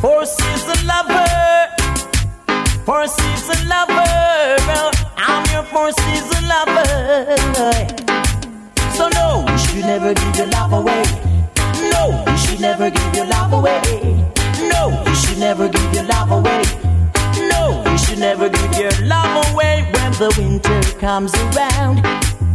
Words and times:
Four 0.00 0.24
season 0.24 0.86
lover. 0.86 1.26
Four 2.86 3.06
season 3.06 3.68
lover. 3.68 4.02
I'm 5.18 5.44
your 5.52 5.62
four 5.64 5.92
season 5.92 6.48
lover. 6.48 6.86
So 8.96 9.08
no, 9.10 9.44
you 9.46 9.58
should 9.58 9.84
never 9.84 10.14
give 10.14 10.36
your 10.36 10.46
love 10.46 10.72
away. 10.72 11.02
No, 11.92 12.24
you 12.26 12.36
should 12.38 12.60
never 12.60 12.88
give 12.88 13.14
your 13.14 13.26
love 13.26 13.52
away. 13.52 13.82
No, 14.72 15.02
you 15.06 15.14
should 15.14 15.38
never 15.38 15.68
give 15.68 15.92
your 15.92 16.04
love 16.04 16.30
away. 16.30 16.62
No, 17.50 17.82
you 17.86 17.98
should 17.98 18.18
never 18.18 18.48
give 18.48 18.72
your 18.78 18.92
love 19.06 19.52
away 19.52 19.86
when 19.92 20.12
the 20.12 20.34
winter 20.38 20.80
comes 20.98 21.34
around. 21.34 22.00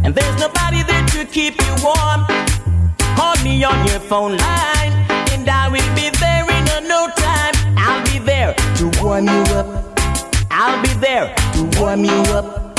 And 0.04 0.12
there's 0.12 0.40
nobody 0.40 0.82
there 0.82 1.06
to 1.14 1.24
keep 1.24 1.54
you 1.62 1.74
warm. 1.84 2.26
Call 3.14 3.36
me 3.44 3.62
on 3.62 3.86
your 3.86 4.00
phone 4.00 4.36
line, 4.36 4.92
and 5.30 5.48
I 5.48 5.68
will 5.68 5.94
be 5.94 6.15
be 8.18 8.24
there 8.24 8.54
to 8.76 8.90
warm 9.02 9.26
you 9.26 9.42
up. 9.60 9.66
I'll 10.50 10.80
be 10.82 10.92
there 10.94 11.34
to 11.54 11.80
warm 11.80 12.04
you 12.04 12.18
up. 12.32 12.74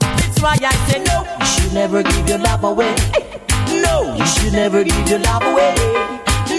That's 0.00 0.40
why 0.40 0.56
I 0.62 0.72
say 0.86 1.02
no, 1.02 1.26
you 1.40 1.46
should 1.46 1.74
never 1.74 2.02
give 2.02 2.28
your 2.28 2.38
love 2.38 2.62
away. 2.62 2.94
No, 3.84 4.14
you 4.14 4.26
should 4.26 4.52
never 4.52 4.84
give 4.84 5.08
your 5.08 5.18
love 5.18 5.42
away. 5.42 5.74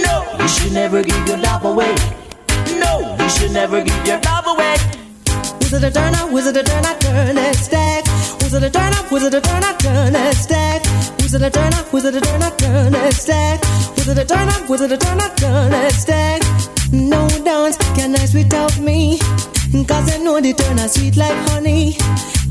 No, 0.06 0.16
you 0.40 0.48
should 0.48 0.74
never 0.74 1.04
give 1.04 1.28
your 1.28 1.38
love 1.38 1.64
away. 1.64 1.96
No, 2.84 3.16
you 3.20 3.30
should 3.30 3.52
never 3.52 3.82
give 3.82 4.06
your 4.06 4.20
love 4.20 4.48
away. 4.48 4.76
Was 5.62 5.74
it 5.74 5.84
a 5.84 5.92
turn 5.92 6.16
up? 6.16 6.32
Was 6.32 6.48
it 6.48 6.58
a 6.58 6.64
turn 6.64 6.86
up? 6.86 7.00
Turn 7.00 7.38
it 7.38 7.56
stack. 7.56 8.04
Was 8.42 8.54
it 8.54 8.64
a 8.64 8.70
turn 8.70 8.94
up? 8.94 9.10
Was 9.12 9.24
it 9.24 9.34
a 9.34 9.42
turn 9.42 9.64
up? 9.64 9.80
Turn 9.80 10.16
it 10.16 10.36
stack. 10.36 10.84
Was 11.20 11.34
it 11.34 11.42
a 11.44 11.50
turn 11.50 11.74
up? 11.74 11.94
Was 11.94 12.04
it 12.04 12.16
a 12.16 12.22
turn 12.22 12.42
up? 12.42 12.58
Turn 12.58 12.94
it 12.94 13.14
stack. 13.14 13.62
Was 13.96 14.08
it 14.10 14.18
a 14.18 14.26
turn 14.26 14.50
up? 14.50 14.70
Was 14.70 14.82
it 14.82 14.92
a 14.92 14.98
turn 14.98 15.22
up? 15.22 15.36
Turn 15.38 15.74
it 15.74 15.94
stack. 15.94 16.71
No 16.92 17.26
dance 17.46 17.78
can 17.96 18.16
dance 18.16 18.34
without 18.34 18.78
me. 18.80 19.18
Cause 19.88 20.14
I 20.14 20.18
know 20.18 20.40
the 20.42 20.54
turn 20.54 20.80
is 20.80 20.94
sweet 20.94 21.16
like 21.18 21.38
honey. 21.50 21.96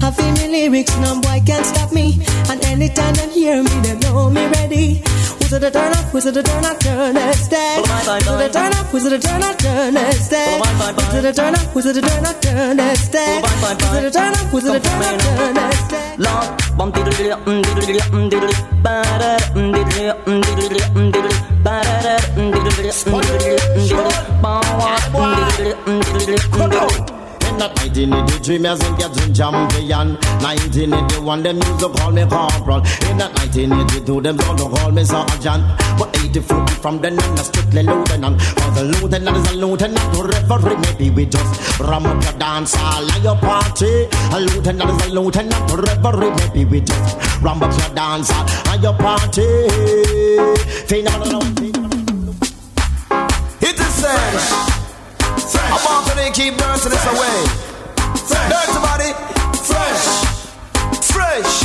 I 0.02 0.10
feel 0.10 0.32
me 0.32 0.48
lyrics, 0.48 0.96
no 0.98 1.20
boy 1.20 1.42
can't 1.44 1.66
stop 1.66 1.92
me. 1.92 2.18
And 2.48 2.64
anytime 2.64 3.14
they 3.14 3.28
hear 3.30 3.62
me, 3.62 3.70
they 3.84 3.96
know 3.98 4.30
me 4.30 4.46
ready. 4.46 5.02
Was 5.40 5.52
it 5.52 5.64
a 5.64 5.70
turn 5.70 5.92
up? 5.92 6.14
Was 6.14 6.26
it 6.26 6.36
a 6.36 6.42
turn 6.42 6.64
up? 6.64 6.78
Turn 6.78 7.16
it 7.16 7.34
stack. 7.34 7.82
Was 7.82 8.24
it 8.26 8.40
a 8.40 8.52
turn 8.52 8.72
up? 8.72 8.92
Was 8.92 9.04
it 9.04 9.12
a 9.12 9.18
turn 9.18 9.42
up? 9.42 9.58
Turn 9.58 9.96
it 9.96 10.14
stack. 10.14 10.60
Was 10.96 11.14
it 11.14 11.24
a 11.24 11.32
turn 11.32 11.54
up? 11.54 11.74
Was 11.74 11.86
it 11.86 11.96
a 11.96 12.00
turn 12.00 12.26
up? 12.26 12.40
Turn 12.40 12.78
it 12.80 12.96
stack. 12.96 13.42
Was 13.42 13.94
it 13.96 14.04
a 14.04 14.10
turn 14.10 14.34
up? 14.34 14.52
Was 14.52 14.64
it 14.66 14.76
a 14.76 14.80
turn 14.80 15.02
up? 15.02 15.20
Turn 15.20 15.56
it 15.56 15.74
stack. 15.74 16.18
Lord, 16.20 16.48
bum 16.76 16.92
diddly 16.92 17.30
up, 17.32 17.44
diddly 17.44 18.00
up, 18.00 18.12
um, 18.12 18.28
diddly, 18.30 18.54
ba 18.82 19.02
da 19.20 19.38
diddly 19.54 20.08
up, 20.10 20.24
diddly 20.26 20.82
up, 20.84 20.92
diddly, 20.94 21.34
ba 21.64 21.80
um, 21.80 21.82
da 22.04 22.14
diddly 22.36 22.88
up, 22.88 22.92
diddly 22.92 22.92
up, 22.92 23.00
um, 23.00 23.32
diddly, 23.40 24.42
ba 24.42 24.60
wa, 24.78 24.96
diddly 25.10 25.72
up, 25.72 25.84
diddly 25.86 25.99
In 26.10 27.58
that 27.58 27.76
1983, 27.78 28.58
me 28.58 28.68
as 28.68 28.80
in 29.26 29.34
champion. 29.34 30.16
1981, 30.42 31.42
them 31.42 31.60
call 31.60 32.10
me 32.10 32.22
corporal. 32.26 32.78
In 33.06 33.18
that 33.18 33.30
1982, 33.38 34.20
them 34.20 34.38
call 34.38 34.90
me 34.90 35.04
sergeant. 35.04 35.62
But 35.98 36.16
84, 36.18 36.66
from 36.82 37.00
then 37.00 37.20
on, 37.20 37.36
strictly 37.36 37.82
lieutenant. 37.84 38.40
Cause 38.40 38.80
a 38.80 38.84
lieutenant 38.84 39.36
is 39.36 39.52
a 39.52 39.54
lieutenant 39.56 40.14
to 40.14 40.22
referee. 40.22 40.76
Maybe 40.82 41.10
we 41.10 41.26
just 41.26 41.78
ram 41.78 42.06
up 42.06 42.22
your 42.24 42.32
dance 42.38 42.74
hall 42.74 43.06
your 43.22 43.36
party. 43.36 44.08
A 44.32 44.40
lieutenant 44.40 44.90
is 44.90 45.06
a 45.06 45.14
lieutenant 45.14 45.68
to 45.68 45.76
referee. 45.76 46.30
Maybe 46.30 46.64
we 46.64 46.80
just 46.80 47.42
ram 47.42 47.62
up 47.62 47.70
your 47.78 47.94
dance 47.94 48.30
hall 48.32 48.80
your 48.80 48.94
party. 48.94 49.46
Phenomenal. 50.88 51.42
It 53.60 53.78
is 53.78 54.00
fresh. 54.00 54.69
I'm 55.86 56.04
on 56.04 56.16
to 56.16 56.30
keep 56.32 56.56
dancing 56.56 56.90
this 56.90 57.06
away. 57.06 57.70
Dirty 58.48 58.78
body, 58.80 59.12
fresh, 59.64 60.06
fresh. 61.00 61.62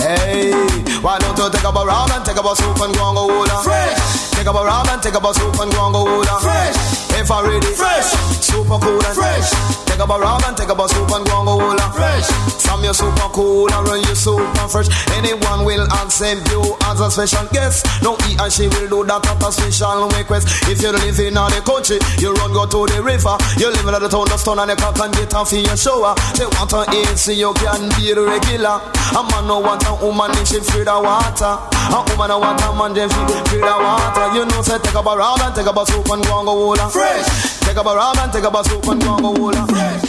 Hey, 0.00 0.52
why 1.00 1.18
don't 1.18 1.36
you 1.38 1.50
take 1.50 1.64
up 1.64 1.76
a 1.76 1.84
round 1.86 2.12
and 2.12 2.24
take 2.24 2.36
up 2.36 2.44
a 2.44 2.54
soup 2.56 2.80
and 2.80 2.94
go 2.94 3.08
and 3.08 3.16
go 3.16 3.28
hold 3.28 3.64
Fresh. 3.64 4.27
Take 4.38 4.46
up 4.46 4.54
a 4.54 4.64
round 4.64 4.88
and 4.88 5.02
take 5.02 5.16
up 5.16 5.24
a 5.24 5.34
soup 5.34 5.58
and 5.58 5.72
go 5.72 5.86
and 5.86 5.92
go 5.92 6.06
hold 6.06 6.28
Fresh. 6.38 6.78
If 7.18 7.26
I 7.32 7.42
ready, 7.42 7.74
fresh, 7.74 8.14
super 8.38 8.78
cool 8.78 9.02
and 9.02 9.10
fresh. 9.18 9.50
Take 9.90 9.98
up 9.98 10.14
a 10.14 10.14
round 10.14 10.44
and 10.46 10.56
take 10.56 10.70
up 10.70 10.78
a 10.78 10.86
soup 10.86 11.10
and 11.10 11.26
go 11.26 11.42
and 11.42 11.46
go 11.50 11.58
hold 11.58 11.82
fresh. 11.90 12.30
From 12.62 12.84
your 12.84 12.94
super 12.94 13.26
cool 13.34 13.66
and 13.66 13.88
run 13.88 13.98
you 14.06 14.14
super 14.14 14.68
fresh. 14.70 14.86
Anyone 15.18 15.66
will 15.66 15.82
accept 15.98 16.46
you 16.54 16.62
as 16.86 17.00
a 17.00 17.10
special 17.10 17.50
guest. 17.50 17.82
No, 18.06 18.14
he 18.22 18.38
and 18.38 18.52
she 18.52 18.70
will 18.70 18.86
do 18.86 19.02
that 19.10 19.26
at 19.26 19.42
a 19.42 19.50
special 19.50 20.06
request. 20.14 20.46
If 20.70 20.86
you 20.86 20.94
live 20.94 21.18
in 21.18 21.34
the 21.34 21.60
country, 21.66 21.98
you 22.22 22.30
run 22.38 22.54
go 22.54 22.62
to 22.70 22.86
the 22.86 23.02
river. 23.02 23.34
You 23.58 23.74
live 23.74 23.90
in 23.90 23.98
the 23.98 24.06
town, 24.06 24.30
the 24.30 24.38
stone 24.38 24.62
and 24.62 24.70
the 24.70 24.76
cock 24.78 25.02
and 25.02 25.10
get 25.18 25.34
off 25.34 25.50
your 25.50 25.74
shower. 25.74 26.14
They 26.38 26.46
want 26.54 26.70
to 26.70 26.86
eat, 26.94 27.18
so 27.18 27.34
you 27.34 27.50
can 27.58 27.90
be 27.98 28.14
the 28.14 28.22
regular. 28.22 28.78
A 29.18 29.20
man 29.34 29.50
no 29.50 29.58
want 29.58 29.82
a 29.82 29.98
woman, 29.98 30.30
she 30.46 30.62
free 30.62 30.86
the 30.86 30.94
water. 30.94 31.58
A 31.90 31.98
woman 32.14 32.30
no 32.30 32.38
want 32.38 32.62
a 32.62 32.70
man, 32.70 32.94
she 32.94 33.10
free 33.50 33.58
the 33.58 33.74
water. 33.74 34.27
You 34.34 34.44
know, 34.44 34.62
say 34.62 34.78
take 34.78 34.94
up 34.94 35.06
a 35.06 35.16
round 35.16 35.40
and 35.40 35.54
take 35.54 35.66
up 35.66 35.76
a 35.76 35.86
soup 35.86 36.08
and 36.10 36.22
go 36.24 36.38
and 36.38 36.46
go 36.46 36.52
hold 36.52 36.92
fresh. 36.92 37.58
Take 37.60 37.76
up 37.76 37.86
a 37.86 37.94
rum 37.96 38.16
and 38.18 38.32
take 38.32 38.44
up 38.44 38.54
a 38.54 38.62
soup 38.62 38.86
and 38.86 39.00
go 39.02 39.14
and 39.16 39.22
go 39.22 39.34
hold 39.34 39.56
fresh. 39.70 40.04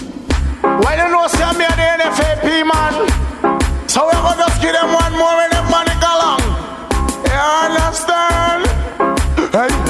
Well, 0.62 0.98
you 0.98 1.08
know, 1.10 1.26
see 1.28 1.50
me 1.58 1.66
the 1.66 1.88
NFAP 1.98 2.46
man. 2.68 2.94
So 3.88 4.06
we're 4.06 4.12
gonna 4.12 4.44
just 4.44 4.62
give 4.62 4.74
them 4.74 4.92
one 4.94 5.14
more 5.18 5.40
and 5.40 5.52
them 5.54 5.66
money 5.72 5.96
go 6.04 6.10
along. 6.14 6.44
You 7.26 7.40
understand? 7.64 8.68
Hey, 9.56 9.70
hey, 9.72 9.88
hey. 9.88 9.89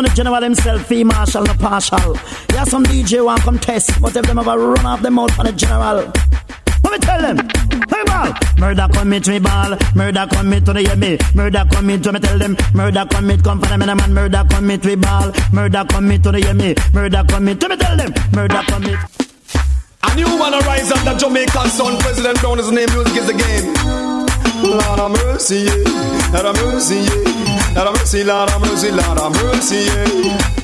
Money 0.00 0.14
General 0.14 0.40
himself, 0.40 0.86
fee 0.86 1.04
marshal, 1.04 1.42
no 1.42 1.52
partial. 1.52 2.16
Yeah, 2.54 2.64
some 2.64 2.84
DJ 2.84 3.22
want 3.22 3.42
come 3.42 3.58
test, 3.58 4.00
but 4.00 4.16
if 4.16 4.24
them 4.24 4.38
ever 4.38 4.56
run 4.56 4.86
off 4.86 5.02
them 5.02 5.18
out 5.18 5.38
on 5.38 5.44
the 5.44 5.52
general. 5.52 6.10
Let 6.82 6.92
me 6.92 6.98
tell 7.00 7.20
them. 7.20 7.36
Hey, 7.36 8.02
ball. 8.06 8.32
Murder 8.56 8.88
commit 8.94 9.28
me 9.28 9.38
ball. 9.40 9.76
Murder 9.94 10.26
commit 10.32 10.64
to 10.64 10.72
the 10.72 10.96
me. 10.96 11.18
Murder 11.34 11.66
commit 11.70 12.02
to 12.04 12.12
me 12.14 12.18
tell 12.18 12.38
them. 12.38 12.56
Murder 12.72 13.04
commit 13.10 13.44
come 13.44 13.60
for 13.60 13.66
them 13.66 13.82
and 13.82 13.90
a 13.90 13.94
man. 13.94 14.14
Murder 14.14 14.42
commit 14.48 14.86
we 14.86 14.94
ball. 14.94 15.32
Murder 15.52 15.84
commit 15.86 16.22
to 16.22 16.32
the 16.32 16.54
me. 16.54 16.74
Murder 16.94 17.22
commit 17.28 17.60
to 17.60 17.68
me 17.68 17.76
tell 17.76 17.96
them. 17.98 18.14
Murder 18.32 18.62
commit. 18.68 18.98
A 20.04 20.14
new 20.14 20.38
one 20.38 20.54
arise 20.54 20.90
up 20.90 21.04
the 21.04 21.14
Jamaican 21.18 21.68
son. 21.68 21.98
President 21.98 22.40
Brown 22.40 22.58
is 22.58 22.72
name. 22.72 22.88
Music 22.88 23.16
is 23.18 23.26
the 23.26 23.34
game. 23.34 24.09
Lord 24.62 25.00
of 25.00 25.10
mercy, 25.12 25.66
yeah. 25.66 26.32
Lord 26.32 26.46
of 26.46 26.56
mercy, 26.56 26.96
yeah. 26.96 27.74
Lord 27.76 27.88
of 27.88 27.94
mercy, 27.98 28.24
Lord 28.24 28.50
of 28.50 28.60
mercy, 28.60 28.90
Lord 28.90 29.18
of 29.18 29.32
mercy, 29.42 29.76
yeah. 29.86 30.60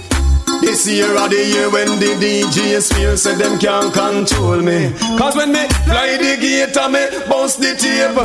This 0.61 0.89
year 0.89 1.17
of 1.17 1.31
the 1.31 1.37
year 1.37 1.71
when 1.71 1.89
the 2.01 2.17
DJ 2.19 2.81
fear 2.93 3.17
said 3.17 3.39
them 3.39 3.59
can't 3.59 3.93
control 3.93 4.61
me. 4.61 4.91
Cause 5.19 5.37
when 5.37 5.53
me 5.53 5.69
fly 5.85 6.17
the 6.17 6.37
and 6.81 6.93
me 6.93 7.29
bounce 7.29 7.57
the 7.57 7.77
tape, 7.77 8.17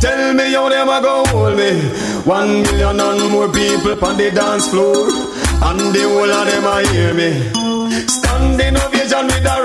tell 0.00 0.34
me 0.34 0.52
how 0.52 0.68
them 0.68 0.88
a 0.88 1.00
go 1.02 1.24
hold 1.26 1.56
me. 1.58 1.80
One 2.24 2.62
million 2.62 3.00
and 3.00 3.30
more 3.30 3.48
people 3.48 4.02
on 4.04 4.16
the 4.16 4.30
dance 4.30 4.68
floor, 4.68 4.96
and 4.96 5.92
the 5.94 6.02
whole 6.08 6.30
of 6.30 6.46
them 6.46 6.64
a 6.64 6.88
hear 6.88 7.12
me. 7.14 8.06
Standing 8.06 8.76
ovation 8.76 9.26
with 9.26 9.46
a. 9.46 9.59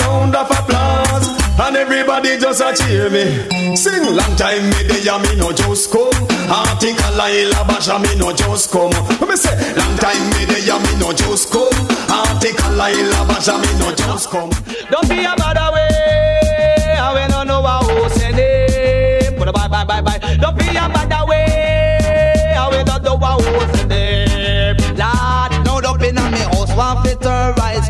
And 1.57 1.75
everybody 1.77 2.38
just 2.38 2.61
a 2.61 2.73
cheer 2.75 3.09
me. 3.09 3.75
Sing 3.75 4.03
long 4.16 4.35
time 4.35 4.69
me 4.69 5.07
and 5.07 5.23
me 5.23 5.35
no 5.38 5.51
just 5.51 5.91
come. 5.91 6.11
Article 6.51 7.11
Laila 7.17 7.63
Basha 7.66 7.97
me 7.99 8.16
no 8.17 8.33
just 8.33 8.71
come. 8.71 8.91
Me 9.27 9.35
say 9.35 9.55
long 9.75 9.97
time 9.97 10.29
me 10.35 10.43
and 10.69 10.84
me 10.84 10.99
no 10.99 11.13
just 11.13 11.52
come. 11.52 11.72
Article 12.11 12.72
Laila 12.73 13.25
Basha 13.28 13.57
me 13.57 13.79
no 13.79 13.93
just 13.96 14.29
come. 14.29 14.49
Don't 14.91 15.07
be 15.09 15.19
a 15.23 15.34
bad 15.37 15.57
away. 15.57 16.97
I 16.99 17.13
we 17.16 17.34
no 17.34 17.43
know 17.43 17.63
how 17.63 18.07
say 18.09 18.31
name. 18.31 19.37
Put 19.37 19.47
a 19.47 19.53
bye 19.53 19.67
bye 19.67 19.85
bye 19.85 20.02
bye. 20.02 20.19
Don't 20.40 20.57
be 20.57 20.67
a 20.69 20.87
bad 20.91 21.11
away. 21.23 22.53
I 22.57 22.69
we 22.69 22.84
don't 22.84 23.03
know 23.03 23.17
how 23.17 23.40
say 23.73 23.87
name. 23.87 24.78
Lord, 24.97 25.84
no 25.84 25.97
be 25.97 26.11
na 26.11 26.29
me 26.29 26.40
house 26.40 26.72
One 26.75 27.02
fit 27.03 27.22
terrorize 27.22 27.90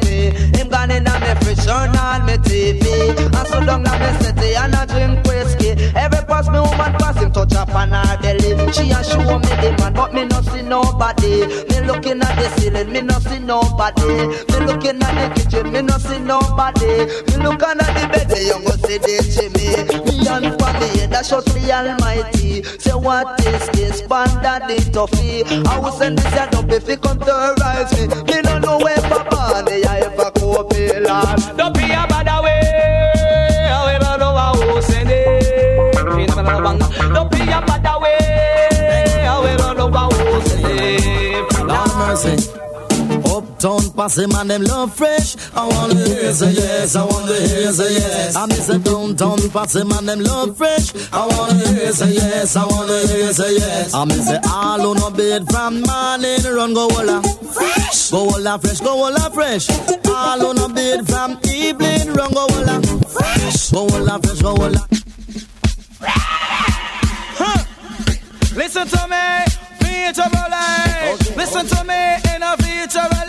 Turn 1.65 1.97
on 1.97 2.25
me 2.27 2.37
TV 2.45 2.85
And 3.17 3.47
so 3.47 3.59
down 3.65 3.81
na 3.81 3.97
me 3.97 4.13
city 4.21 4.53
And 4.53 4.75
I 4.75 4.85
drink 4.85 5.25
whiskey. 5.25 5.71
Every 5.97 6.21
pass 6.27 6.47
me 6.47 6.59
woman 6.59 6.93
pass 7.01 7.17
him 7.17 7.31
touch 7.31 7.55
up 7.55 7.73
on 7.73 7.89
her 7.89 8.17
belly. 8.21 8.53
She 8.71 8.91
a 8.91 9.03
show 9.03 9.17
me 9.39 9.49
the 9.49 9.75
man 9.79 9.93
But 9.93 10.13
me 10.13 10.25
no 10.25 10.41
see 10.41 10.61
nobody. 10.61 11.47
Me 11.65 11.79
looking 11.87 12.21
at 12.21 12.35
the 12.37 12.53
ceiling 12.61 12.93
Me 12.93 13.01
no 13.01 13.17
see 13.17 13.39
nobody. 13.39 14.29
Me 14.45 14.57
looking 14.61 15.01
at 15.01 15.13
the 15.17 15.41
kitchen 15.41 15.71
Me 15.73 15.81
no 15.81 15.97
see 15.97 16.19
nobody. 16.19 17.09
Me 17.33 17.35
look 17.41 17.63
under 17.63 17.89
the 17.97 18.09
bed 18.13 18.29
The 18.29 18.43
young 18.45 18.63
go 18.63 18.77
see 18.85 18.99
the 19.01 19.25
chimney. 19.25 19.73
Me 20.05 20.21
and 20.29 20.53
family 20.61 21.07
That 21.07 21.25
shows 21.25 21.45
the 21.45 21.71
almighty. 21.73 22.61
Say 22.77 22.93
what 22.93 23.41
is 23.41 23.67
this? 23.69 24.03
Panda 24.03 24.61
the 24.67 24.77
toffee. 24.93 25.41
I 25.65 25.79
will 25.79 25.91
send 25.91 26.19
this 26.19 26.31
a 26.33 26.43
up 26.43 26.69
If 26.69 26.87
he 26.87 26.95
come 26.95 27.17
to 27.21 27.55
rise 27.57 27.89
me. 27.97 28.05
Me 28.05 28.41
no 28.41 28.59
know 28.59 28.77
where 28.77 28.94
hope, 30.53 30.73
Lord. 30.73 31.39
The 31.57 31.84
town 43.65 43.89
posse 43.93 44.27
man 44.27 44.47
them 44.47 44.61
love 44.61 44.93
fresh. 44.95 45.35
I 45.55 45.67
wanna 45.67 45.95
hear 45.95 46.31
say 46.33 46.51
yes, 46.51 46.95
I 46.95 47.03
wanna 47.03 47.33
hear 47.33 47.71
say 47.73 47.93
yes. 47.93 48.35
I 48.35 48.45
miss 48.45 48.69
a 48.69 48.77
downtown 48.77 49.49
posse 49.49 49.83
man 49.83 50.05
them 50.05 50.19
love 50.19 50.55
fresh. 50.55 50.93
I 51.11 51.25
wanna 51.25 51.67
hear 51.73 51.91
say 51.91 52.13
yes, 52.13 52.55
I 52.55 52.65
wanna 52.65 52.99
hear 53.07 53.33
say 53.33 53.53
yes. 53.55 53.93
I 53.95 54.05
miss 54.05 54.29
a 54.29 54.39
all 54.47 54.85
on 54.89 55.01
a 55.01 55.09
bed 55.17 55.49
from 55.49 55.81
morning 55.81 56.43
run 56.57 56.73
go 56.75 56.85
walla 56.93 57.23
fresh, 57.57 58.11
go 58.11 58.25
walla 58.25 58.59
fresh, 58.59 58.81
go 58.81 58.95
walla 58.97 59.31
fresh. 59.33 59.65
All 60.09 60.45
on 60.45 60.57
a 60.59 60.69
bed 60.71 61.07
from 61.07 61.39
evening 61.49 62.13
run 62.13 62.31
go 62.33 62.45
walla 62.53 62.77
fresh, 63.09 63.71
go 63.71 63.85
walla 63.85 64.19
fresh, 64.21 64.41
go 64.43 64.53
walla. 64.53 64.87
Listen 68.55 68.87
to 68.87 69.01
me, 69.11 69.25
future 69.81 70.29
life. 70.53 71.35
Listen 71.35 71.65
to 71.65 71.83
me 71.83 72.01
in 72.35 72.43
a 72.43 72.55
future. 72.57 73.24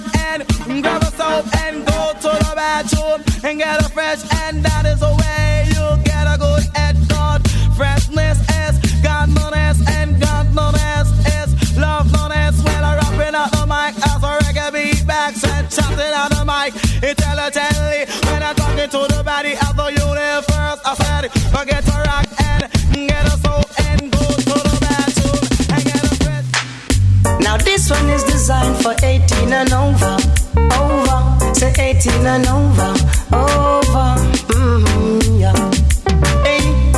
back 0.00 0.16
and 0.16 0.82
grab 0.82 1.02
a 1.02 1.06
soap 1.06 1.56
and 1.58 1.86
go 1.86 2.12
to 2.14 2.28
the 2.44 2.52
bathroom 2.56 3.22
and 3.44 3.58
get 3.58 3.80
a 3.80 3.88
fresh 3.90 4.22
and 4.42 4.64
that 4.64 4.86
is 4.86 5.02
a 5.02 5.14
way. 5.14 5.33
waiting 32.04 32.26
and 32.26 32.46
over, 32.46 32.92
over. 33.32 34.08
Mm-hmm, 34.52 35.38
yeah. 35.38 35.54
Hey, 36.42 36.92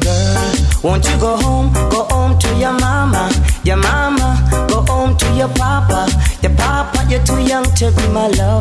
girl, 0.00 0.82
won't 0.82 1.04
you 1.08 1.18
go 1.18 1.36
home? 1.36 1.72
Go 1.90 2.04
home 2.10 2.38
to 2.38 2.48
your 2.56 2.72
mama, 2.72 3.30
your 3.64 3.76
mama. 3.76 4.66
Go 4.68 4.82
home 4.82 5.16
to 5.16 5.34
your 5.34 5.48
papa, 5.48 6.08
your 6.42 6.54
papa. 6.56 7.06
You're 7.08 7.22
too 7.24 7.40
young 7.40 7.64
to 7.64 7.90
be 7.90 8.08
my 8.08 8.28
love. 8.28 8.57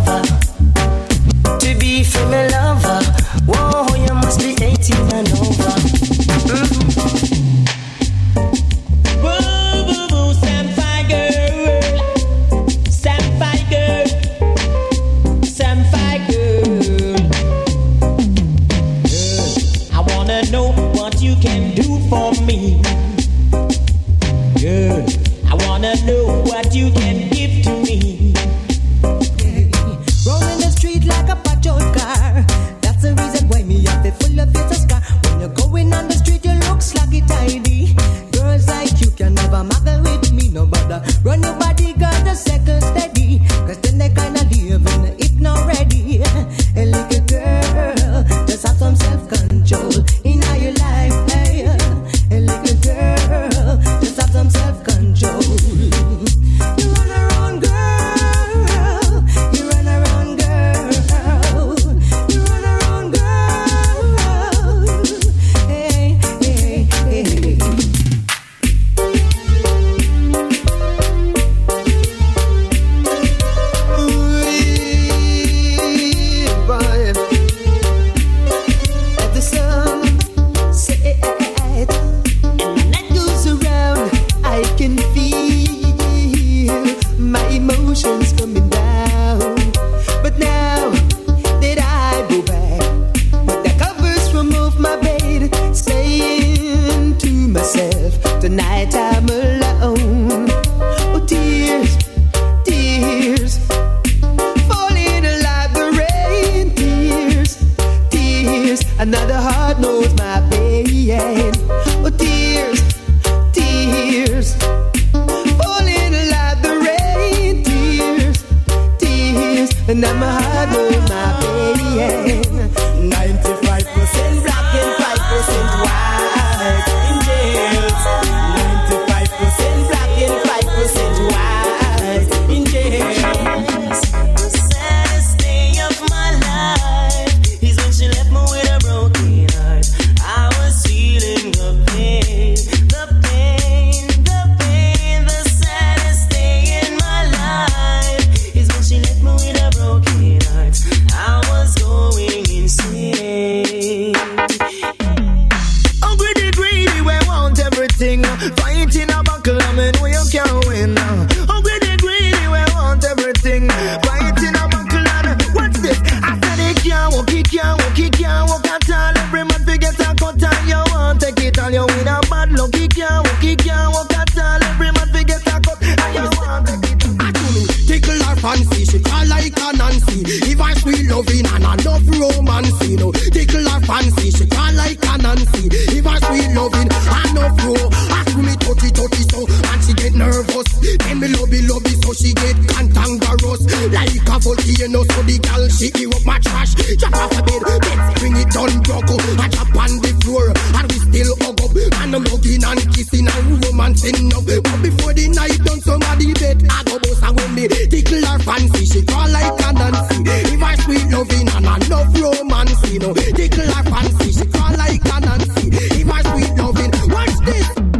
Volcano, 194.28 195.04
so 195.04 195.22
the 195.24 195.40
girl 195.40 195.64
she 195.72 195.88
eat 195.96 196.14
up 196.14 196.26
my 196.26 196.40
trash. 196.40 196.76
Drop 196.76 197.16
off 197.16 197.32
a 197.32 197.42
bed, 197.44 197.64
then 197.84 198.00
bring 198.20 198.36
it 198.38 198.50
down, 198.52 198.72
broke 198.84 199.12
I 199.40 199.48
drop 199.48 199.76
on 199.76 199.92
the 200.04 200.12
floor, 200.24 200.48
and 200.52 200.86
we 200.92 200.98
still 201.00 201.34
hug 201.42 201.60
up. 201.64 201.76
And 202.04 202.16
I'm 202.16 202.26
hugging 202.28 202.64
and 202.64 202.84
kissing 202.94 203.28
and 203.28 203.66
romancing 203.66 204.32
up. 204.36 204.44
But 204.48 204.80
before 204.84 205.14
the 205.14 205.28
night 205.32 205.60
done, 205.64 205.82
somebody 205.82 206.34
bet 206.36 206.60
I 206.70 206.84
go 206.84 207.00
bust 207.00 207.24
and 207.24 207.36
when 207.40 207.56
me 207.56 207.68
tickle 207.68 208.24
her 208.24 208.40
fancy, 208.40 208.86
she 208.86 209.02
call 209.04 209.28
like 209.32 209.60
a 209.60 209.70
Nancy. 209.74 210.18
If 210.28 210.62
I 210.64 210.76
sweet 210.84 211.06
loving 211.12 211.48
and 211.48 211.68
I 211.68 211.78
love 211.88 212.12
romance, 212.16 212.82
you 212.92 213.00
oh. 213.04 213.08
know, 213.08 213.14
tickle 213.14 213.68
her 213.68 213.84
fancy, 213.84 214.32
she 214.32 214.46
call 214.48 214.74
like 214.76 215.04
a 215.04 215.18
Nancy. 215.24 215.66
If 215.72 216.10
I 216.12 216.22
sweet 216.24 216.54
loving, 216.56 216.92
watch 217.12 217.36
this. 217.48 217.97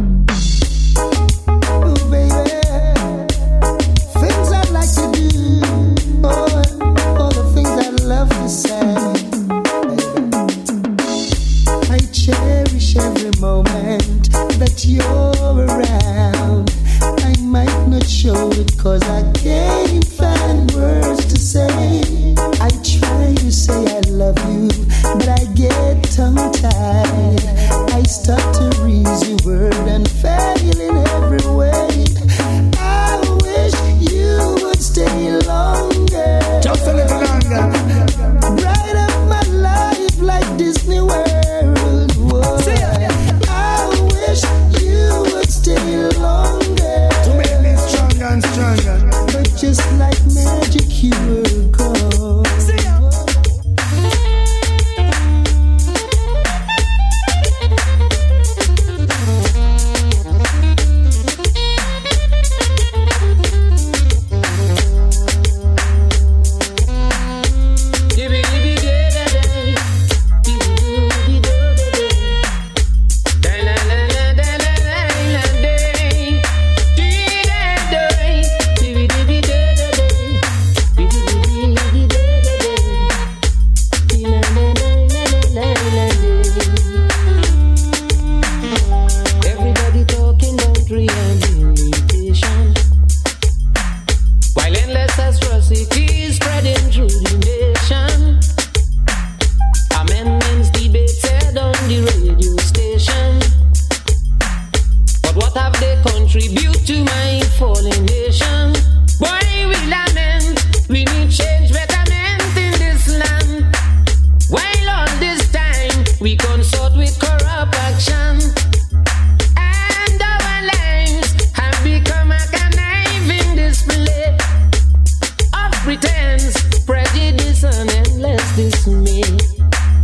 Prejudice, 126.88 127.64
and 127.64 127.90
endless 127.90 128.56
dismay. 128.56 129.22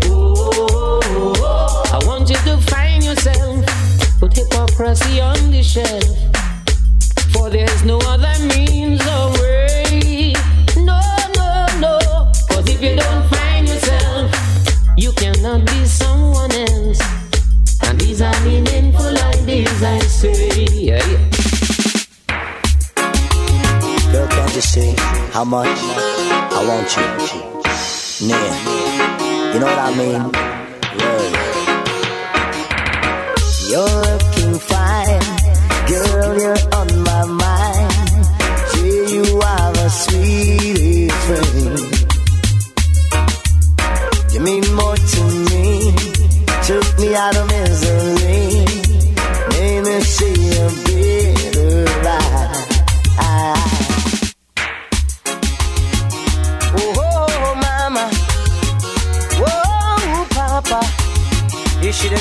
Oh, 0.04 1.00
I 1.92 2.06
want 2.06 2.28
you 2.28 2.36
to 2.36 2.58
find 2.72 3.02
yourself, 3.02 3.64
put 4.20 4.34
hypocrisy 4.36 5.20
on 5.20 5.50
the 5.50 5.62
shelf. 5.62 6.16
For 7.32 7.48
there's 7.50 7.84
no 7.84 7.98
other 8.12 8.34
means 8.52 9.00
or 9.06 9.32
way. 9.40 10.34
No, 10.76 11.00
no, 11.40 11.66
no. 11.80 11.98
Cause 12.50 12.68
if 12.68 12.82
you 12.82 12.96
don't 12.96 13.24
find 13.28 13.66
yourself, 13.66 14.30
you 14.96 15.12
cannot 15.12 15.64
be 15.66 15.84
someone 15.84 16.52
else. 16.52 17.00
And 17.82 17.98
these 18.00 18.20
are 18.20 18.40
meaningful 18.44 19.16
ideas, 19.32 19.82
I 19.82 19.98
say. 20.00 20.66
Girl, 24.12 24.28
can't 24.28 24.54
you 24.54 24.60
see 24.60 24.94
how 25.32 25.44
much 25.44 26.13
I 26.56 26.60
want 26.68 26.88
you? 26.96 27.02
Nigga, 28.28 28.52
you 29.52 29.58
know 29.60 29.66
what 29.66 29.78
I 29.78 29.90
mean? 29.98 30.22
Word. 31.00 31.32
You're 33.70 33.96
looking 34.06 34.54
fine, 34.70 35.26
girl, 35.90 36.30
you're 36.38 36.62
on 36.78 36.88
my 37.10 37.22
mind. 37.42 37.92
Yeah, 38.76 39.04
you 39.14 39.24
are 39.50 39.70
the 39.72 39.88
sweetest 39.88 41.22
thing. 41.26 41.94
You 44.32 44.40
mean 44.40 44.64
more 44.76 44.96
to 44.96 45.22
me, 45.50 45.66
took 46.62 46.86
me 47.00 47.08
out 47.16 47.36
of 47.36 47.46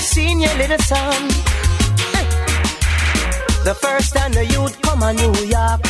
seen 0.04 0.40
your 0.42 0.54
little 0.56 0.78
son. 0.80 1.22
Hey. 2.14 2.28
The 3.64 3.74
first 3.74 4.14
time 4.14 4.34
the 4.34 4.46
youth 4.46 4.76
come 4.82 5.02
on 5.02 5.16
New 5.16 5.34
York, 5.48 5.82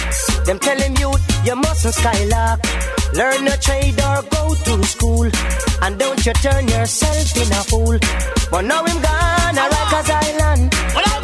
them 0.45 0.59
tell 0.59 0.79
him 0.79 0.93
youth 0.97 1.21
you 1.45 1.55
mustn't 1.55 1.95
skylark. 1.95 2.59
Learn 3.13 3.47
a 3.47 3.57
trade 3.57 3.99
or 4.01 4.21
go 4.29 4.53
to 4.53 4.83
school, 4.83 5.29
and 5.81 5.99
don't 5.99 6.23
you 6.25 6.33
turn 6.33 6.67
yourself 6.67 7.37
in 7.37 7.51
a 7.51 7.61
fool. 7.69 7.97
But 8.51 8.61
now 8.65 8.85
him 8.85 9.01
gone 9.01 9.57
a 9.57 9.65
Rikers 9.73 10.09
Island. 10.09 10.73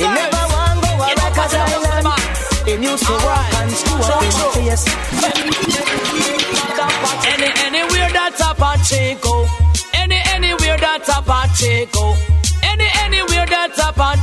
He 0.02 0.06
never 0.06 0.44
want 0.54 0.82
to 0.82 0.90
go 0.90 1.06
a 1.06 1.10
Rikers 1.22 1.56
Island. 1.66 2.08
Him 2.68 2.84
used 2.84 3.06
to 3.06 3.14
walk 3.14 3.54
and 3.60 3.72
screw 3.72 4.02
up 4.02 4.24
in 4.24 4.32
face. 4.54 4.86
Any 7.34 7.50
anywhere 7.66 8.10
that's 8.18 8.42
a 8.42 8.54
Pacheco. 8.54 9.46
Any 9.94 10.20
anywhere 10.34 10.78
that's 10.78 11.10
a 11.10 11.22
Pacheco. 11.22 12.29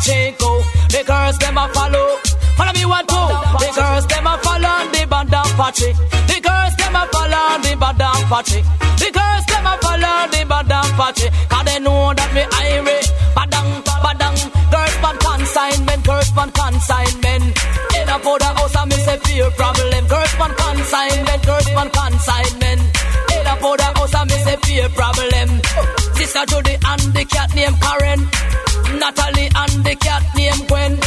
A 0.06 0.30
Pacheco. 0.30 0.62
The 0.88 1.02
girls 1.04 1.38
them 1.38 1.58
a 1.58 1.68
follow. 1.74 2.16
Follow 2.54 2.72
me 2.74 2.84
one 2.86 3.06
two. 3.06 3.26
The 3.58 3.72
girls 3.74 4.06
them 4.06 4.26
a 4.26 4.38
follow 4.38 4.86
the 4.94 5.06
band 5.10 5.34
of 5.34 5.50
Pache. 5.58 5.92
The 6.30 6.38
girls 6.38 6.74
them 6.78 6.94
a 6.94 7.02
follow 7.10 7.58
the 7.58 7.74
band 7.74 8.02
of 8.02 8.22
Pache. 8.30 8.62
The 9.02 9.08
girls 9.10 9.44
them 9.50 9.66
a 9.66 9.74
follow 9.82 10.30
the 10.30 10.46
band 10.46 10.70
of 10.70 10.90
Pache. 10.94 11.26
Cause 11.50 11.64
they 11.66 11.78
know 11.80 12.14
that 12.14 12.30
me 12.34 12.46
irate. 12.46 13.10
Badang, 13.34 13.82
badang. 13.98 14.38
Girls 14.70 14.96
man 15.02 15.16
consignment. 15.18 16.04
Girls 16.06 16.30
man 16.38 16.50
consignment. 16.54 17.58
In 17.98 18.06
a 18.06 18.16
powder 18.22 18.52
house 18.54 18.76
I 18.76 18.84
miss 18.86 19.06
a 19.10 19.18
fear 19.26 19.50
problem. 19.58 20.06
Girls 20.06 20.34
man 20.38 20.54
consignment. 20.54 21.42
Girls 21.42 21.68
man 21.74 21.90
consignment. 21.90 22.80
In 23.34 23.46
a 23.46 23.54
powder 23.58 23.90
house 23.98 24.14
I 24.14 24.22
miss 24.22 24.46
a 24.46 24.56
fear 24.62 24.88
problem. 24.90 25.95
Sister 26.26 26.44
Judy 26.46 26.74
and 26.74 27.02
the 27.14 27.24
cat 27.24 27.54
named 27.54 27.78
Karen. 27.80 28.20
Natalie 28.98 29.46
and 29.46 29.74
the 29.86 29.94
cat 29.94 30.22
named 30.34 30.66
Gwen. 30.66 30.98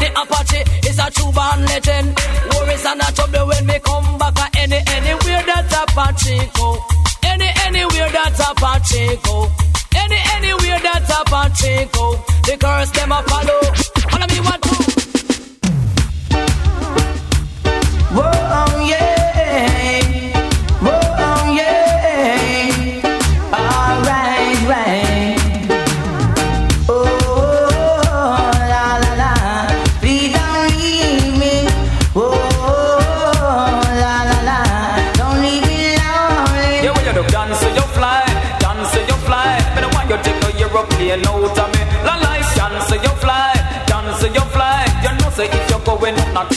The 0.00 0.08
Apache 0.16 0.88
is 0.88 0.98
a 0.98 1.10
true 1.12 1.28
born 1.28 1.60
legend. 1.68 2.16
Worries 2.48 2.86
and 2.86 3.02
a 3.04 3.08
trouble 3.12 3.48
when 3.48 3.66
we 3.66 3.78
come 3.80 4.16
back 4.16 4.56
any 4.56 4.80
anywhere 4.96 5.44
that 5.44 5.92
Pacheco. 5.92 6.80
Any 7.22 7.50
anywhere 7.68 8.08
that 8.16 8.40
a 8.40 8.48
Pacheco. 8.56 9.52
Any 9.92 10.20
anywhere 10.40 10.80
that 10.80 11.04
a 11.04 11.22
Pacheco. 11.28 12.16
The 12.48 12.56
girls 12.56 12.90
them 12.92 13.12
a 13.12 13.22
follow. 13.28 13.81
Not. 46.32 46.50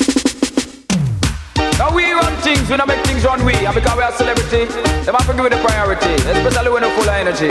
Now 1.78 1.94
we 1.94 2.12
run 2.12 2.34
things, 2.42 2.70
we 2.70 2.78
don't 2.78 2.88
make 2.88 3.04
things 3.06 3.24
run 3.26 3.44
we, 3.46 3.54
and 3.54 3.76
because 3.76 3.98
we 3.98 4.04
are 4.04 4.12
celebrity, 4.14 4.66
have 5.06 5.26
to 5.28 5.34
give 5.34 5.46
it 5.46 5.52
the 5.52 5.62
priority, 5.62 6.14
especially 6.32 6.72
when 6.72 6.84
we're 6.84 6.96
full 6.96 7.10
of 7.10 7.16
energy. 7.16 7.50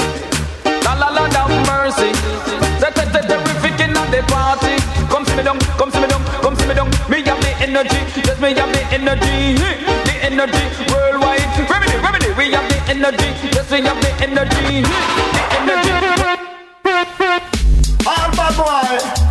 La 0.85 0.95
la 0.95 1.09
la, 1.11 1.28
down 1.28 1.52
mercy. 1.69 2.12
Terrific 3.25 3.81
in 3.81 3.93
the 3.93 4.23
party. 4.28 4.76
Come 5.09 5.25
see 5.25 5.37
me 5.37 5.43
down, 5.43 5.59
come 5.78 5.90
see 5.90 6.00
me 6.00 6.09
down, 6.09 6.23
come 6.43 6.57
see 6.57 6.66
me 6.66 6.75
down. 6.75 6.90
Me 7.09 7.23
have 7.23 7.40
the 7.40 7.52
energy, 7.61 8.00
yes 8.26 8.40
me 8.40 8.54
have 8.54 8.73
the 8.73 8.83
energy, 8.93 9.54
the 10.04 10.14
energy 10.21 10.64
worldwide. 10.93 11.40
Remedy, 11.71 11.97
remedy, 12.02 12.31
we 12.37 12.52
have 12.52 12.69
the 12.69 12.78
energy, 12.90 13.28
yes 13.54 13.71
we 13.71 13.81
have 13.81 14.00
the 14.00 14.11
energy, 14.25 14.83
the 14.83 15.45
energy. 15.57 15.93
All 18.07 18.31
bad 18.37 18.54
boy. 18.57 19.25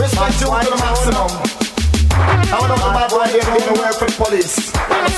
Respect 0.00 0.40
you 0.40 0.46
to 0.46 0.70
the 0.70 0.76
maximum. 0.80 1.51
I 2.52 2.60
want 2.60 2.68
to 2.68 2.84
bad 2.84 3.08
boy, 3.08 3.24
they 3.32 3.40
don't 3.40 3.78
work 3.80 3.96
for 3.96 4.04
the 4.04 4.12
police. 4.12 4.72
Bad 4.76 5.08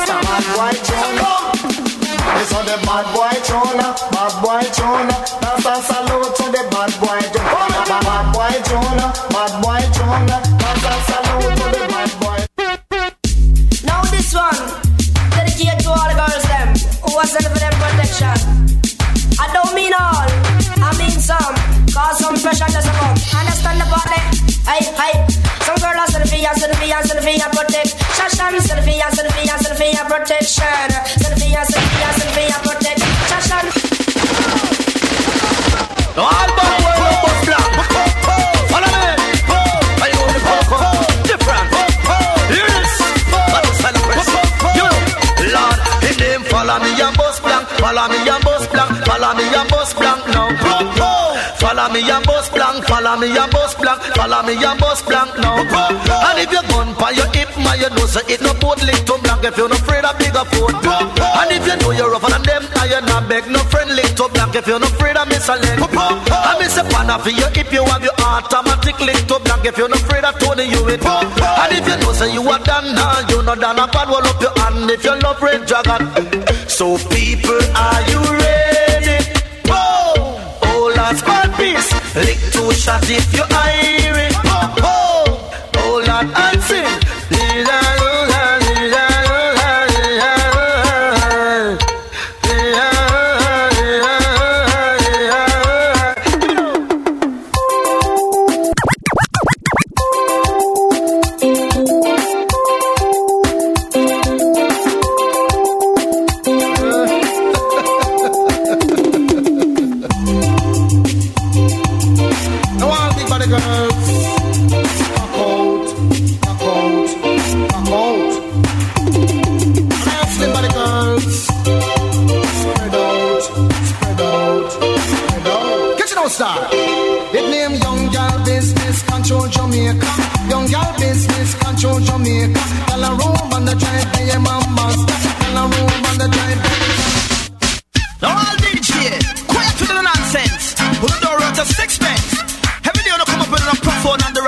boy, 0.54 0.70
Jonah. 0.86 1.50
It's 2.38 2.54
on 2.54 2.62
the 2.62 2.78
bad 2.86 3.10
boy, 3.10 3.34
Jonah. 3.42 3.90
Bad 4.14 4.34
boy, 4.38 4.62
Jonah. 4.70 5.18
That's 5.42 5.66
a 5.66 5.82
salute 5.82 6.30
to 6.30 6.44
the 6.54 6.62
bad 6.70 6.94
boy, 7.02 7.18
Jonah. 7.34 7.90
Bad 7.90 8.30
boy, 8.30 8.54
Jonah. 8.70 9.10
Bad 9.34 9.50
boy, 9.58 9.82
Jonah. 9.98 10.38
That's 10.62 10.86
a 10.86 10.94
salute 11.10 11.58
to 11.58 11.66
the 11.74 11.82
bad 11.90 12.14
boy. 12.22 12.38
Now 13.82 14.06
this 14.14 14.30
one, 14.30 14.54
dedicated 15.34 15.82
to 15.82 15.90
all 15.90 16.06
the 16.06 16.14
girls 16.14 16.46
them 16.46 16.70
who 17.02 17.18
are 17.18 17.26
sending 17.26 17.50
for 17.50 17.58
them 17.58 17.74
protection. 17.82 18.38
I 19.42 19.50
don't 19.50 19.74
mean 19.74 19.90
all, 19.90 20.30
I 20.78 20.94
mean 21.02 21.10
some. 21.10 21.83
Cause 21.94 22.18
some 22.18 22.34
pressure 22.34 22.66
just 22.74 22.90
about 22.90 23.14
Understand 23.38 23.78
the 23.78 23.86
party? 23.86 24.18
Hey, 24.66 24.82
hey. 24.98 25.14
Some 25.62 25.78
girl 25.78 25.94
are 25.94 26.10
selfie, 26.10 26.42
selfie, 26.42 26.90
selfie, 26.90 27.38
protect. 27.54 27.94
Shasham, 28.18 28.58
selfie, 28.58 28.98
selfie, 28.98 29.46
selfie, 29.62 29.94
protection. 30.10 30.90
Selfie, 31.22 31.54
selfie, 31.54 32.10
selfie, 32.18 32.50
protection. 32.66 33.14
Shasham 33.30 33.66
Now 36.18 36.34
all 36.34 36.50
the 36.50 36.66
world 36.82 37.18
was 37.22 37.40
black 37.46 37.72
Follow 38.74 38.90
me. 38.90 39.06
I 40.02 40.10
only 40.18 40.40
focus 40.42 40.82
Different 41.30 41.68
Hear 42.50 42.66
this 42.74 42.94
What 43.54 43.62
is 43.70 43.76
celebration? 43.78 44.42
You 44.74 44.90
Lord, 45.54 45.78
in 46.10 46.14
name 46.18 46.42
follow 46.50 46.76
me 46.82 46.90
and 46.98 47.14
bust 47.16 47.38
black 47.42 47.64
Follow 47.78 48.06
me 48.10 48.18
and 48.18 48.42
bust 48.42 48.66
black 48.72 48.90
Follow 49.06 49.30
me 49.38 49.44
and 49.46 49.68
bust 49.70 49.94
black 49.94 50.13
Follow 51.84 52.00
me 52.00 52.10
and 52.10 52.24
bus 52.24 52.48
blank. 52.48 52.84
Follow 52.88 53.16
me 53.20 53.28
and 53.36 53.52
bus 53.52 53.74
blank. 53.76 54.00
Follow 54.16 54.40
me 54.48 54.56
and 54.56 54.80
bus 54.80 55.02
blank 55.04 55.36
now. 55.36 55.60
And 55.60 56.40
if 56.40 56.48
you 56.48 56.64
gun 56.72 56.96
by 56.96 57.12
your 57.12 57.28
hip, 57.36 57.52
man, 57.60 57.76
you 57.76 57.92
know 57.92 58.08
say 58.08 58.24
it 58.24 58.40
no 58.40 58.56
boat 58.56 58.80
link 58.80 59.04
to 59.04 59.20
blank. 59.20 59.44
If 59.44 59.58
you're 59.58 59.68
not 59.68 59.84
afraid 59.84 60.00
of 60.00 60.16
bigger 60.16 60.48
foot. 60.48 60.80
And 60.80 61.52
if 61.52 61.60
you 61.68 61.76
know 61.76 61.92
you're 61.92 62.08
rougher 62.08 62.32
than 62.32 62.40
them, 62.40 62.64
and 62.64 62.88
you're 62.88 63.04
not 63.04 63.28
beg 63.28 63.44
no 63.52 63.60
friend 63.68 63.92
link 63.92 64.16
to 64.16 64.32
blank. 64.32 64.56
If 64.56 64.66
you're 64.66 64.80
not 64.80 64.96
afraid 64.96 65.20
of 65.20 65.28
miss 65.28 65.44
a 65.52 65.60
leg. 65.60 65.76
I 65.76 66.56
miss 66.56 66.80
a 66.80 66.88
pan 66.88 67.12
for 67.20 67.28
your 67.28 67.52
hip, 67.52 67.68
you 67.68 67.84
have 67.84 68.00
your 68.00 68.16
automatic 68.16 68.96
link 69.04 69.20
to 69.28 69.36
blank. 69.44 69.68
If 69.68 69.76
you're 69.76 69.92
not 69.92 70.00
afraid 70.00 70.24
of 70.24 70.40
Tony, 70.40 70.64
you 70.64 70.88
it. 70.88 71.04
And 71.04 71.72
if 71.76 71.84
you 71.84 72.00
know 72.00 72.16
say 72.16 72.32
you 72.32 72.48
are 72.48 72.64
done 72.64 72.96
now, 72.96 73.28
you 73.28 73.44
know 73.44 73.60
done 73.60 73.76
a 73.76 73.84
bad 73.92 74.08
wall 74.08 74.24
up 74.24 74.40
your 74.40 74.56
hand. 74.56 74.88
If 74.88 75.04
you 75.04 75.20
love 75.20 75.36
red 75.36 75.68
dragon. 75.68 76.08
So 76.64 76.96
people, 77.12 77.60
are 77.76 78.00
you 78.08 78.20
ready? 78.40 78.73
Lick 82.14 82.38
two 82.52 82.70
shots 82.72 83.10
if 83.10 83.32
you 83.34 83.42
irie. 83.42 84.33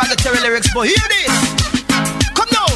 Derogatory 0.06 0.40
lyrics, 0.40 0.72
but 0.72 0.86
hear 0.86 1.08
this. 1.08 1.34
Come 2.34 2.48
now. 2.52 2.66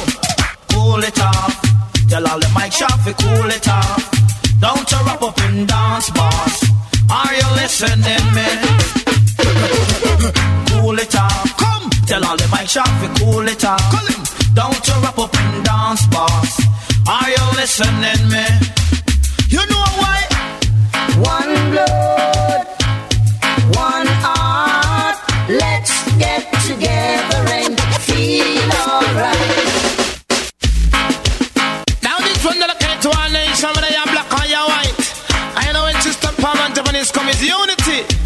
Cool 0.71 1.03
it 1.03 1.19
off. 1.19 1.61
Tell 2.09 2.27
all 2.27 2.39
the 2.39 2.51
mic 2.55 2.71
shop 2.71 2.97
to 3.05 3.13
cool 3.13 3.49
it 3.49 3.67
off. 3.67 4.11
Don't 4.59 4.91
you 4.91 4.97
rap 5.05 5.21
up 5.21 5.39
in 5.47 5.65
dance 5.65 6.09
bars. 6.11 6.63
Are 7.09 7.33
you 7.33 7.47
listening, 7.55 8.25
man? 8.35 8.59
cool 10.71 10.97
it 10.99 11.15
off. 11.15 11.57
Come. 11.57 11.89
Tell 12.05 12.25
all 12.25 12.37
the 12.37 12.47
mic 12.51 12.67
shop 12.67 12.87
to 13.01 13.07
cool 13.23 13.47
it 13.47 13.63
off. 13.65 13.81
Don't 14.53 14.87
you 14.87 14.93
rap 15.01 15.17
up 15.17 15.33
in 15.35 15.63
dance 15.63 16.05
bars. 16.07 16.55
Are 17.07 17.29
you 17.29 17.45
listening, 17.55 18.23
man? 18.29 18.59
You 19.47 19.65
know 19.71 19.85
why? 20.01 20.19
One 21.17 21.71
blood, 21.71 22.67
unity. 37.41 38.20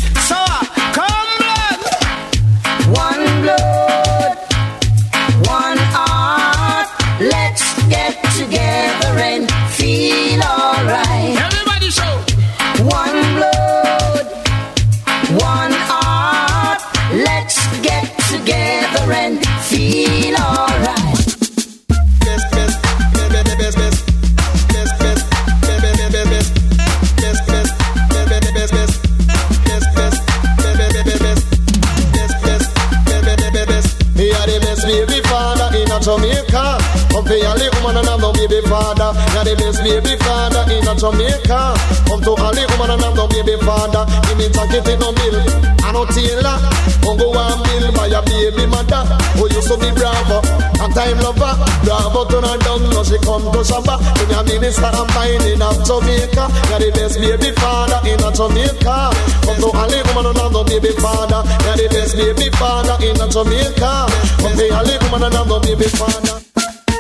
time 50.96 51.20
lover. 51.20 51.54
Bravo 51.84 52.24
to 52.32 52.40
her 52.40 52.58
down, 52.64 52.82
now 52.90 53.04
she 53.04 53.20
come 53.20 53.44
to 53.52 53.62
Shabba. 53.62 54.00
In 54.24 54.32
a 54.32 54.40
minister 54.48 54.88
of 54.88 55.08
mine 55.14 55.44
in 55.44 55.60
Jamaica. 55.84 56.48
You're 56.72 56.80
the 56.80 56.90
best 56.96 57.20
baby 57.20 57.52
father 57.60 58.00
in 58.08 58.24
Jamaica. 58.24 59.12
Come 59.44 59.60
to 59.60 59.70
Ali, 59.76 60.00
woman, 60.08 60.32
another 60.32 60.64
baby 60.64 60.96
father. 61.04 61.44
You're 61.68 61.78
the 61.84 61.88
best 61.92 62.16
baby 62.16 62.48
father 62.56 62.96
in 63.04 63.20
Jamaica. 63.20 64.08
Come 64.40 64.56
to 64.56 64.66
Ali, 64.72 64.96
woman, 65.04 65.28
another 65.28 65.60
baby 65.60 65.92
father. 65.92 66.40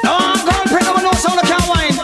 No, 0.03 0.11
I'm 0.11 0.43
going 0.43 0.67
pick 0.69 0.85
up 0.85 0.99
a 0.99 1.01
new 1.01 1.15
song 1.15 1.39
sound 1.39 1.39
of 1.39 1.47
Cowine. 1.47 1.94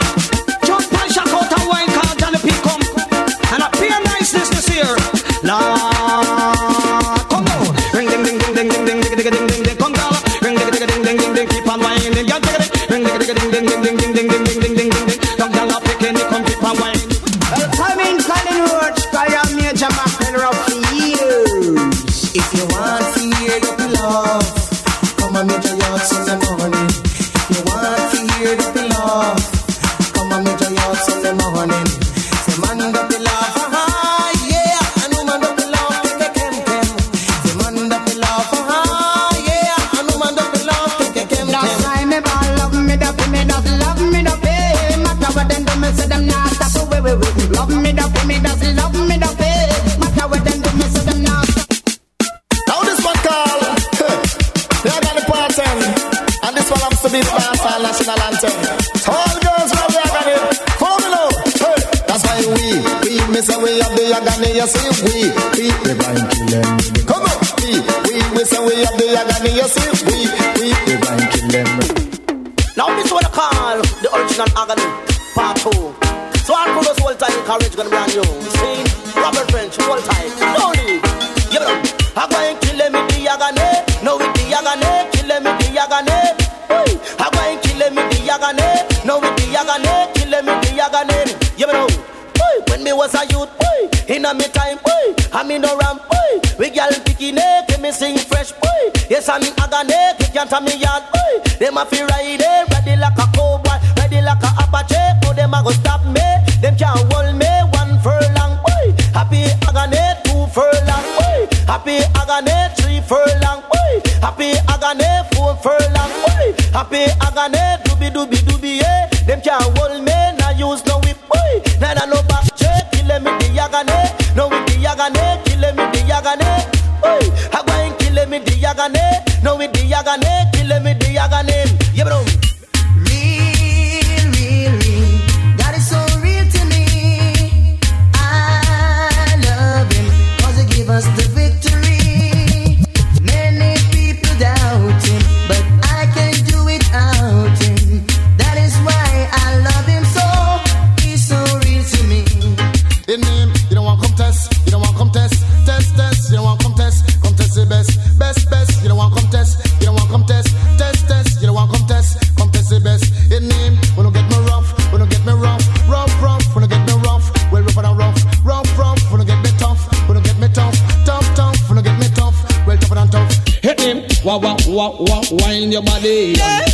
agony. 88.32 88.63
Now 89.04 89.20
with 89.20 89.36
the 89.36 89.52
agony, 89.60 89.91
kill 90.15 90.32
me 90.41 90.54
the 90.63 90.80
agony. 90.80 91.36
You 91.60 91.67
know, 91.67 91.88
boy, 92.34 92.56
when 92.72 92.84
me 92.84 92.94
was 92.94 93.13
a 93.13 93.26
youth, 93.28 93.52
boy, 93.60 93.80
in 94.08 94.26
a 94.26 94.34
me 94.34 94.48
time, 94.48 94.78
boy, 94.80 95.06
I 95.34 95.44
me 95.44 95.60
no 95.60 95.78
ram. 95.78 95.98
boy. 95.98 96.32
We 96.58 96.72
gyal 96.72 96.94
picky 97.06 97.32
neck, 97.32 97.80
me 97.82 97.91
sing 97.91 98.17
fresh, 98.17 98.52
boy. 98.54 98.84
Yes, 99.10 99.28
I'm 99.28 99.44
in 99.44 99.54
agony, 99.60 100.00
kick 100.20 100.34
can't 100.34 100.63
me 100.63 100.78
yard, 100.80 101.04
boy. 101.12 101.34
Them 101.60 101.78
a 101.78 101.86
fi 101.86 102.04
ride, 102.08 102.41
ready 102.72 102.96
like 102.96 103.20
a 103.20 103.28
cowboy, 103.36 103.78
ready 103.98 104.22
like 104.22 104.44
a 104.44 104.50
Apache. 104.63 105.20
No 105.24 105.34
them 105.34 105.54
a 105.54 105.62
go 105.63 105.72
stop 105.72 106.06
me, 106.06 106.24
them 106.63 106.76
can't 106.80 107.04
hold 107.12 107.36
me 107.36 107.52
one 107.76 108.00
furlong, 108.00 108.56
boy. 108.63 108.86
Happy 109.12 109.44
agony, 109.67 110.00
two 110.24 110.48
furlong, 110.56 111.06
boy. 111.20 111.39
Happy 111.67 112.00
agony, 112.15 112.56
three 112.80 113.02
furlong, 113.04 113.60
boy. 113.67 113.94
Happy 114.24 114.56
agony, 114.72 115.10
four 115.36 115.56
furlong, 115.60 116.12
boy. 116.24 116.56
Happy 116.72 117.04
agony 117.20 117.90
be 118.02 118.10
do 118.10 118.26
be. 118.26 118.51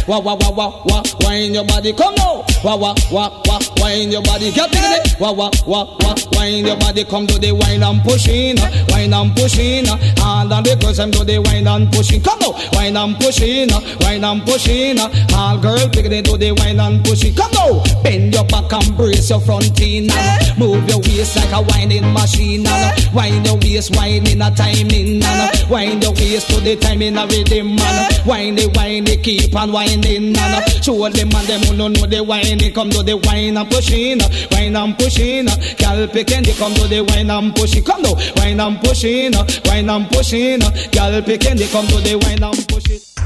Wah 0.08 0.20
wah 0.24 0.36
wah 0.40 0.52
wah 0.56 0.72
wah 0.88 1.04
wine 1.28 1.54
your 1.54 1.66
body, 1.66 1.94
come 1.94 2.16
now. 2.16 2.46
Wah 2.64 2.76
wah 2.76 2.96
wah 3.12 3.42
wah, 3.46 3.60
wine 3.78 4.12
your 4.12 4.22
body, 4.24 4.52
get 4.52 4.70
it. 4.72 5.20
Wah 5.20 5.32
wah 5.32 5.52
wah 5.68 5.96
wah, 6.00 6.16
wine 6.34 6.66
your 6.66 6.78
body, 6.78 7.04
come 7.04 7.28
to 7.28 7.38
the 7.38 7.52
wine 7.52 7.84
and 7.84 8.02
pushing, 8.02 8.58
uh. 8.60 8.86
wine 8.90 9.14
and 9.14 9.36
pushing. 9.36 9.88
Uh. 9.88 9.98
All 10.24 10.52
of 10.52 10.64
the 10.64 10.76
girls 10.80 10.98
them 10.98 11.12
do 11.12 11.24
the 11.24 11.40
wine 11.40 11.68
and 11.68 11.92
pushing, 11.92 12.22
come 12.24 12.40
now. 12.40 12.56
Wine 12.74 12.96
and 12.96 13.16
pushing, 13.20 13.72
uh. 13.72 13.82
wine 14.02 14.24
and 14.24 14.42
pushing. 14.46 15.00
All 15.36 15.58
girls 15.60 15.90
pick 15.90 16.06
it, 16.06 16.26
do 16.26 16.38
the 16.38 16.52
wine 16.54 16.80
and 16.80 17.04
pushing, 17.04 17.36
come 17.36 17.52
now. 17.52 17.84
Bend 18.02 18.34
your 18.34 18.46
back 18.46 18.72
and 18.72 18.96
brace 18.96 19.30
your 19.30 19.42
front 19.42 19.80
in, 19.82 20.10
and 20.10 20.58
move 20.58 20.88
your 20.88 21.00
waist 21.00 21.36
like 21.36 21.52
a 21.52 21.62
winding 21.62 22.12
machine, 22.14 22.66
and 22.66 23.14
wind 23.14 23.46
your 23.46 23.58
waist, 23.58 23.96
wine 23.96 24.26
in 24.26 24.42
a 24.42 24.50
timing, 24.56 25.22
and 25.22 25.70
wind 25.70 26.04
your 26.04 26.14
waist 26.14 26.50
to 26.50 26.62
the 26.62 26.76
timing 26.78 27.18
of 27.18 27.30
rhythm, 27.30 27.78
and 27.78 28.26
wind 28.26 28.60
it, 28.60 28.76
wind 28.76 29.10
it, 29.10 29.22
keep 29.24 29.56
on 29.56 29.72
winding, 29.72 30.36
and 30.38 30.84
show 30.84 31.06
them 31.18 31.34
and 31.34 31.48
them 31.48 31.62
who 31.62 31.76
don't 31.76 31.94
know 31.94 32.06
the 32.06 32.24
wine, 32.24 32.60
they 32.60 32.70
come 32.70 32.92
to 32.92 33.02
the 33.02 33.18
wine 33.18 33.58
and 33.58 33.68
pushing, 33.72 34.20
wine 34.52 34.76
and 34.76 34.96
pushing. 35.00 35.48
Gal 35.78 36.08
picking, 36.08 36.44
they 36.44 36.54
come 36.54 36.76
to 36.76 36.88
the 36.88 37.02
wine 37.02 37.32
and 37.32 37.56
pushing, 37.56 37.84
come 37.84 38.04
to 38.04 38.34
wine 38.36 38.60
and 38.60 38.80
pushing, 38.82 39.34
wine 39.66 39.90
and 39.90 40.08
pushing. 40.12 40.60
Gal 40.92 41.20
picking, 41.24 41.58
they 41.58 41.68
come 41.70 41.88
to 41.88 41.98
the 42.02 42.20
wine 42.22 42.44
and 42.44 42.68
pushing. 42.68 43.17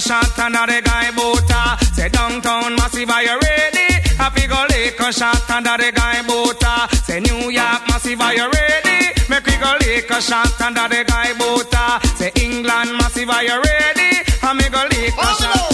A 0.00 0.02
shot 0.02 0.38
under 0.38 0.66
the 0.66 0.80
guy 0.82 1.10
boota. 1.12 1.78
Say 1.94 2.08
downtown 2.08 2.74
massive, 2.76 3.10
are 3.10 3.22
you 3.22 3.38
ready? 3.38 3.88
I 4.18 4.30
figure 4.34 4.66
lick 4.72 4.98
a 4.98 5.12
shot 5.12 5.50
under 5.50 5.76
the 5.76 5.92
guy 5.92 6.22
boota. 6.28 6.88
Say 7.04 7.20
New 7.20 7.50
York 7.50 7.82
massive, 7.88 8.20
are 8.20 8.34
you 8.34 8.48
ready? 8.50 9.12
Make 9.28 9.46
we 9.46 9.56
go 9.58 9.76
lick 9.80 10.10
a 10.10 10.20
shot 10.22 10.60
under 10.60 10.88
the 10.88 11.04
guy 11.04 11.32
boota. 11.40 12.00
Say 12.16 12.32
England 12.42 12.92
massive, 12.98 13.28
are 13.28 13.42
you 13.42 13.60
ready? 13.60 14.24
I 14.42 14.54
me 14.54 14.68
go 14.70 14.82
lick 14.88 15.12
a 15.12 15.20
oh, 15.20 15.36
shot 15.38 15.69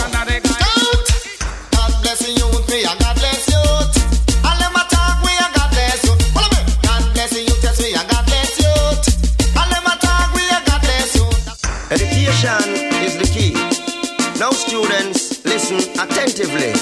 listen 15.70 16.00
attentively. 16.00 16.72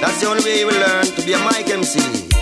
That's 0.00 0.20
the 0.20 0.26
only 0.28 0.44
way 0.44 0.60
you 0.60 0.66
will 0.66 0.80
learn 0.80 1.04
to 1.04 1.22
be 1.24 1.32
a 1.34 1.38
mic 1.38 1.68
MC. 1.68 2.33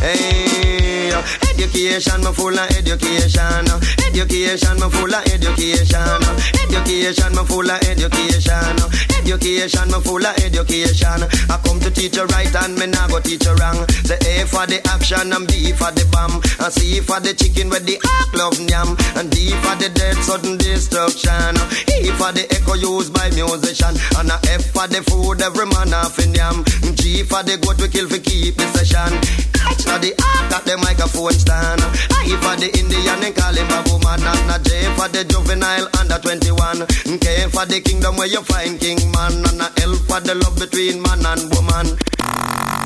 Hey, 0.00 1.12
education, 1.52 2.24
me 2.24 2.32
full 2.32 2.58
of 2.58 2.70
education. 2.72 3.68
Education, 4.08 4.80
me 4.80 4.88
full 4.88 5.12
of 5.12 5.26
education. 5.28 6.24
Education, 6.64 7.36
me 7.36 7.44
full 7.44 7.70
of 7.70 7.82
education. 7.84 8.76
Education, 9.20 9.88
me 9.92 10.00
full 10.00 10.24
of 10.24 10.32
education. 10.40 11.20
I 11.52 11.60
come 11.62 11.80
to 11.80 11.90
teach 11.90 12.16
you 12.16 12.24
right 12.32 12.48
and 12.64 12.78
me 12.78 12.86
nah 12.86 13.08
go 13.08 13.20
teach 13.20 13.44
you 13.44 13.52
wrong. 13.60 13.84
The 14.08 14.16
A 14.24 14.48
for 14.48 14.64
the 14.64 14.80
action 14.88 15.32
and 15.36 15.46
B 15.46 15.72
for 15.76 15.92
the 15.92 16.08
bomb. 16.10 16.40
And 16.64 16.72
C 16.72 17.00
for 17.00 17.20
the 17.20 17.34
chicken 17.34 17.68
with 17.68 17.84
the 17.84 18.00
ark 18.00 18.32
love 18.32 18.56
yam. 18.56 18.96
And 19.20 19.30
D 19.30 19.52
for 19.60 19.76
the 19.76 19.92
dead 19.92 20.16
sudden 20.24 20.56
destruction. 20.56 21.60
E 21.92 22.08
for 22.16 22.32
the 22.32 22.48
echo 22.48 22.72
used 22.72 23.12
by 23.12 23.28
musician. 23.36 23.92
And 24.16 24.32
a 24.32 24.40
F 24.48 24.64
for 24.72 24.88
the 24.88 25.04
food 25.04 25.44
every 25.44 25.66
man 25.68 25.92
off 25.92 26.18
in 26.18 26.32
yam. 26.32 26.64
G 26.96 27.22
for 27.22 27.44
the 27.44 27.60
goat 27.60 27.76
we 27.84 27.88
kill 27.92 28.08
for 28.08 28.16
keep 28.16 28.56
the 28.56 28.64
session. 28.72 29.49
For 29.84 29.98
the 29.98 30.14
ark 30.16 30.52
at 30.54 30.64
the 30.64 30.76
microphone 30.78 31.32
stand. 31.32 31.82
I 32.14 32.30
for 32.40 32.56
the 32.56 32.70
Indian 32.78 33.22
and 33.24 33.34
call 33.34 33.54
him 33.54 33.70
a 33.70 33.80
woman. 33.90 34.22
And 34.22 34.50
a 34.50 34.58
J 34.62 34.86
for 34.96 35.08
the 35.08 35.24
juvenile 35.24 35.88
under 35.98 36.18
21. 36.18 36.86
K 37.18 37.48
for 37.50 37.66
the 37.66 37.80
kingdom 37.80 38.16
where 38.16 38.28
you 38.28 38.42
find 38.42 38.78
king 38.78 39.00
man. 39.12 39.44
And 39.44 39.62
a 39.62 39.68
L 39.82 39.94
for 40.08 40.20
the 40.20 40.34
love 40.34 40.58
between 40.58 41.02
man 41.02 41.26
and 41.26 41.44
woman. 41.52 42.79